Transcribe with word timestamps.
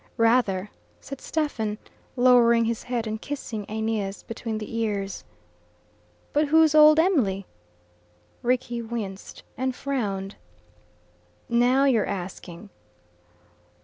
"Rather," 0.17 0.71
said 0.99 1.21
Stephen, 1.21 1.77
lowering 2.15 2.65
his 2.65 2.81
head 2.81 3.05
and 3.05 3.21
kissing 3.21 3.67
Aeneas 3.69 4.23
between 4.23 4.57
the 4.57 4.75
ears. 4.79 5.23
"But 6.33 6.47
who's 6.47 6.73
old 6.73 6.97
Em'ly?" 6.99 7.45
Rickie 8.41 8.81
winced 8.81 9.43
and 9.55 9.75
frowned. 9.75 10.37
"Now 11.47 11.85
you're 11.85 12.07
asking. 12.07 12.71